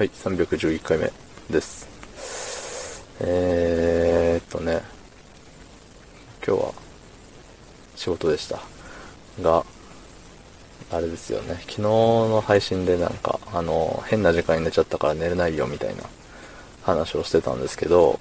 [0.00, 1.12] はい、311回目
[1.50, 1.86] です。
[3.20, 4.80] えーっとね、
[6.42, 6.72] 今日は
[7.96, 8.60] 仕事でした。
[9.42, 9.62] が、
[10.90, 16.04] あれですよね、昨日の配信でなんか、あの、変な時間に寝ちゃったから寝れないよみたいな
[16.82, 18.18] 話をしてたんですけど、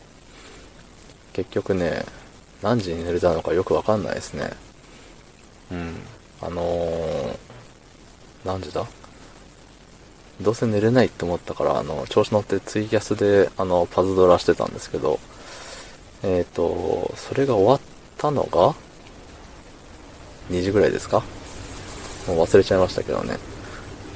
[1.31, 2.03] 結局ね、
[2.61, 4.51] 何時に寝れたのかよくわかんないですね。
[5.71, 5.95] うん。
[6.41, 7.37] あのー、
[8.43, 8.85] 何時だ？
[10.41, 15.19] どうせ寝れないって思ったから、あの、調子乗ってツイキャスで、あの、パズドラしてたんですけど、
[16.23, 17.79] えっ、と、それが終わっ
[18.17, 18.73] たのが、
[20.49, 21.23] 2時ぐらいですか？
[22.27, 23.37] もう忘れちゃいましたけどね。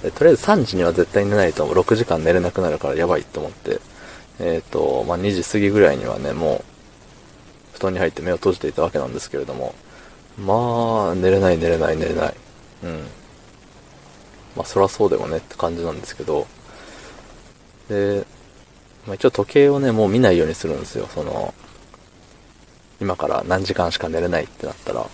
[0.01, 3.79] でとりあえず3時には絶対寝ないと6時間寝れなくなるからやばいと思って、
[4.39, 6.63] えっ、と、まあ、2時過ぎぐらいにはね、もう、
[7.73, 9.73] 布団に入って目を閉じていたわけなんですけれども、
[10.37, 12.33] まあ、寝れない寝れない寝れない。
[12.83, 13.07] うん。
[14.55, 16.47] まあそらそうでもねって感じなんですけど、
[17.89, 18.25] で、
[19.05, 21.07] まあ、一応時計をね、もう見ないようにするんですよ。
[21.13, 21.53] その、
[23.01, 25.05] 今から何時間しか寝れないってなったら、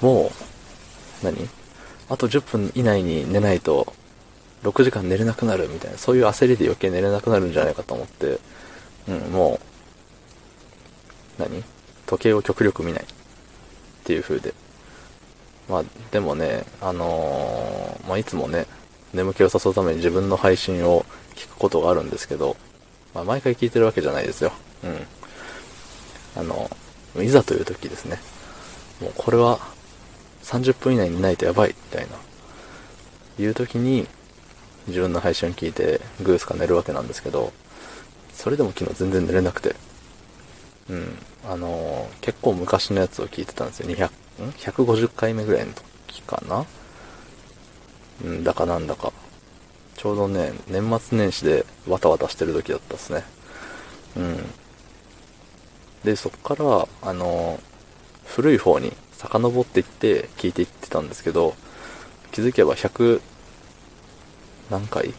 [0.00, 0.30] も
[1.22, 1.36] う、何？
[2.08, 3.92] あと10分以内に寝ないと、
[4.62, 8.38] 6時間寝れなくなるみたいな、そういう焦りで余計寝れなくなるんじゃないかと思って、
[9.08, 9.60] うん、も
[11.38, 11.62] う、何？
[12.06, 13.06] 時計を極力見ないっ
[14.04, 14.54] ていう風で。
[15.68, 18.66] まあ、でもね、あのーまあ、いつもね、
[19.16, 22.56] 眠気を誘うために自分の配信を聞くことがあるんですけど、
[23.14, 24.52] まあ、毎回聞いてるわけじゃないですよ。
[24.84, 25.06] うん。
[26.36, 26.70] あの、
[27.22, 28.20] いざという時ですね。
[29.00, 29.58] もうこれは
[30.42, 32.16] 30分以内にないとやばい、みたいな。
[33.42, 34.06] いう時に、
[34.86, 37.52] 自分の配信を聞いて、グースか寝るわけなんですけど、
[38.32, 39.74] それでも昨日全然寝れなくて。
[40.88, 41.18] うん。
[41.48, 43.88] あの結構昔のやつを聞いてたんですよ。
[43.88, 44.06] 200、
[44.44, 45.72] ん ?150 回目ぐらいの
[46.06, 46.66] 時かな
[48.24, 49.12] うんだかなんだか。
[49.96, 53.24] ちょうどね、年末年始でわたわたしてる時だったですね。
[54.16, 54.44] うん。
[56.04, 57.58] で、そっから、あの
[58.24, 61.54] 古い方に遡っていって聞いていってたんですけど、
[62.32, 63.20] 気づけば100、
[64.70, 65.14] 何回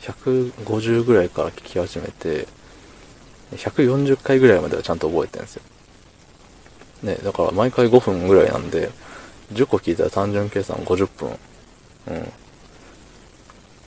[0.00, 2.48] ?150 ぐらいから聞き始めて、
[3.52, 5.62] 140回ぐらいまではちゃんと覚えてるんですよ。
[7.04, 8.90] ね、だから毎回5分ぐらいなんで、
[9.52, 11.38] 10個聞いたら単純計算50分。
[12.08, 12.32] うん。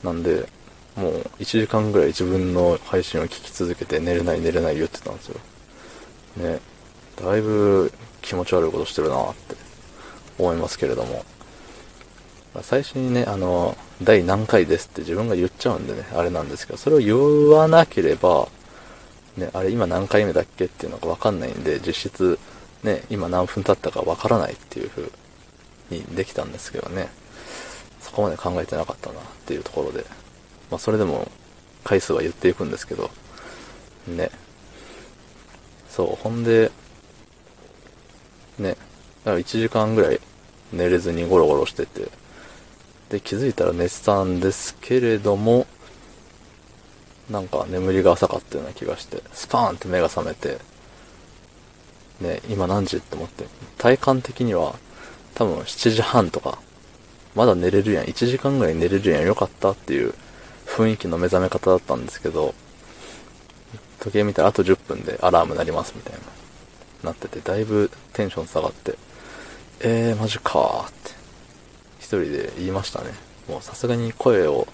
[0.04, 0.48] なんで、
[0.96, 5.40] もう1時間ぐらい自分の配信を聞き続けて寝れない寝れない言ってたんですよ。
[6.38, 6.60] ね。
[7.22, 9.56] だいぶ気持ち悪いことしてるなって
[10.40, 11.24] 思いますけれども。
[12.62, 18.48] 最初にね、あの、第何回ですって自分が言っちゃうんでね、あれなんですけど、それを言わなければ、
[19.36, 22.40] ね、あれ今何回目だっけっていうのがわかんないんで、実質、
[22.84, 25.12] ね、今何分経ったかわからないっていう風
[25.90, 27.10] にできたんですけどね、
[28.02, 30.06] そこまで考えてなかったなっていうところで、
[30.70, 31.30] まあそれでも
[31.84, 33.10] 回数は言っていくんですけど、
[34.08, 34.32] ね、
[35.90, 36.72] そう、ほんで、
[38.60, 40.20] ね、だから1時間ぐらい
[40.74, 42.10] 寝れずにゴロゴロしてて、
[43.10, 45.68] で、気づいたら寝てたんですけれども、
[47.30, 50.58] なんか眠りが浅かったような気がして、スパーンって目が覚めて、
[52.20, 53.46] ね、今何時って思って、
[53.78, 54.76] 体感的には
[55.36, 56.58] 多分7時半とか、
[57.36, 60.14] まだ寝れるやん、1時間ぐらい寝れるやん、よかったっていう
[60.66, 62.56] 雰囲気の目覚め方だったんですけど、
[64.00, 68.98] 時計見たらあと10分でアラーム鳴りますみたいな、なってて、だいぶテンション下がって、
[69.82, 71.12] えー、マジかーって、
[72.00, 73.12] 一人で言いましたね。
[73.50, 74.68] もうさすがに声を、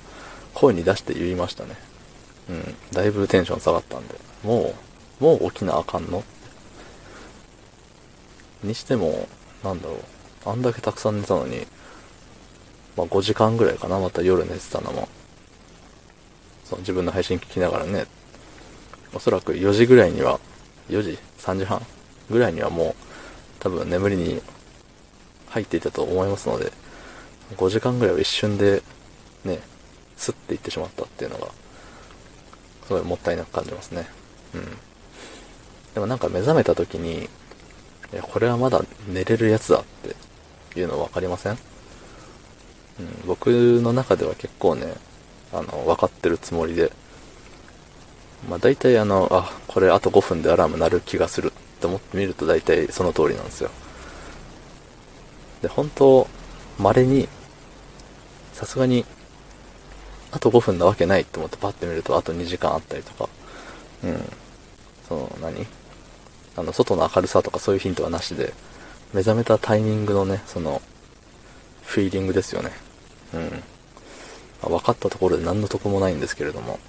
[0.54, 1.76] 声に出して言いましたね。
[2.50, 4.76] うん、だいぶテンション下がったんで、も
[5.20, 6.24] う、もう起きなあかんの？
[8.64, 9.28] にしても、
[9.64, 10.04] なんだろう、
[10.46, 11.68] あんだけたくさん寝たのに、
[12.98, 15.08] まあ5時間ぐらいかな、また夜寝てたのも。
[16.66, 18.06] そう、自分の配信聞きながらね、
[19.14, 20.40] おそらく4時ぐらいには、
[20.90, 21.82] 4時 ?3 時半
[22.30, 22.96] ぐらいにはもう、
[23.60, 24.42] 多分眠りに
[25.50, 26.72] 入っていたと思いますので、
[27.58, 28.82] 5時間ぐらいは一瞬で、
[29.44, 29.60] ね、
[30.16, 31.48] スッていってしまったっていうのが、
[32.88, 34.08] すごいもったいなく感じますね。
[34.56, 34.66] うん。
[35.94, 37.30] でもなんか目覚めた時に、
[38.14, 40.16] いや、これはまだ寝れるやつだって
[40.80, 41.54] いうの分かりません？
[43.00, 43.48] うん、僕
[43.82, 44.94] の中では結構ね、
[45.54, 46.92] あの、分かってるつもりで、
[48.50, 53.70] まあ大体あの、あ、これあと5分でアラーム鳴る気がするって思ってみると大体その通りなんですよ。
[55.62, 56.28] で、本当
[56.80, 57.28] 稀に、
[58.54, 59.06] さすがに、
[60.32, 63.30] あと5分なわけないと思ってパッて見るとあと2時間あったりとか、
[64.04, 64.22] うん。
[65.08, 65.66] その、何？
[66.58, 68.54] あの、外の明るさとかそういうヒントはなしで、
[69.14, 70.82] 目覚めたタイミングのね、その、
[71.84, 72.72] フィーリングですよね。
[73.34, 73.64] うん。
[74.70, 76.80] 分かったところで何の得もないんですけれども。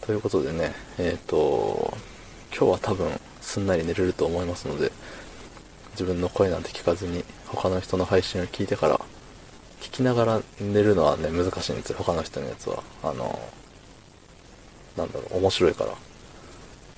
[0.00, 1.94] ということでね、えっ、ー、と、
[2.50, 3.08] 今日は多分
[3.40, 4.90] すんなり寝れると思いますので、
[5.92, 8.98] 自分の声なんて聞かずに他の人の配信を聞いてから
[9.80, 13.38] 聞きながら寝るのはね難しいんですよ他の人のやつはあの
[14.96, 15.92] なんだろう面白いから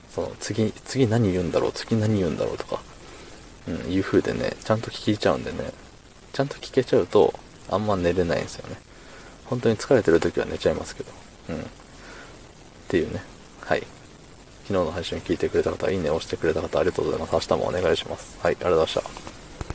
[0.08, 2.82] その次次何言うんだろう次何言うんだろうとか、
[3.68, 5.72] うん、いう風でねちゃんと聞いちゃうんでね
[6.32, 7.32] ちゃんと聞けちゃうと
[7.68, 8.76] あんま寝れないんですよね
[9.44, 11.12] 本当に疲れてる時は寝ちゃいますけど
[11.50, 11.64] うんっ
[12.88, 13.22] ていうね
[13.60, 13.86] はい
[14.62, 17.32] 昨日の配信聞いてくれた方、いいね押してくれた方、ありがとうございます。
[17.34, 18.38] 明日もお願いします。
[18.40, 19.41] はい、ありがとうございました。